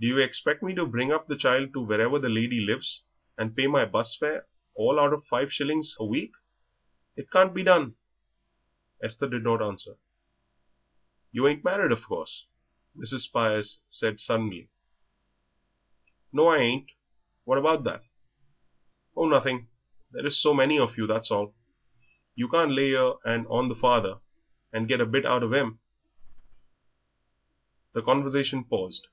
"Do 0.00 0.08
you 0.10 0.18
expect 0.18 0.62
me 0.62 0.74
to 0.74 0.84
bring 0.84 1.10
up 1.12 1.28
the 1.28 1.36
child 1.36 1.72
to 1.72 1.80
wherever 1.80 2.18
the 2.18 2.28
lady 2.28 2.60
lives, 2.60 3.04
and 3.38 3.56
pay 3.56 3.66
my 3.66 3.86
'bus 3.86 4.14
fare, 4.14 4.46
all 4.74 5.00
out 5.00 5.14
of 5.14 5.24
five 5.24 5.50
shillings 5.50 5.96
a 5.98 6.04
week? 6.04 6.32
It 7.16 7.30
can't 7.30 7.54
be 7.54 7.62
done!" 7.62 7.96
Esther 9.02 9.26
did 9.30 9.42
not 9.44 9.62
answer. 9.62 9.96
"You 11.32 11.46
ain't 11.48 11.64
married, 11.64 11.90
of 11.90 12.02
course?" 12.06 12.44
Mrs. 12.94 13.20
Spires 13.20 13.80
said 13.88 14.20
suddenly. 14.20 14.68
"No, 16.34 16.48
I 16.48 16.58
ain't; 16.58 16.90
what 17.44 17.56
about 17.56 17.84
that?" 17.84 18.02
"Oh, 19.16 19.26
nothing; 19.26 19.70
there 20.10 20.26
is 20.26 20.38
so 20.38 20.52
many 20.52 20.78
of 20.78 20.98
you, 20.98 21.06
that's 21.06 21.30
all. 21.30 21.54
You 22.34 22.50
can't 22.50 22.72
lay 22.72 22.90
yer 22.90 23.14
'and 23.24 23.46
on 23.46 23.70
the 23.70 23.74
father 23.74 24.20
and 24.70 24.86
get 24.86 25.00
a 25.00 25.06
bit 25.06 25.24
out 25.24 25.42
of 25.42 25.54
'im?" 25.54 25.80
The 27.94 28.02
conversation 28.02 28.64
paused. 28.64 29.08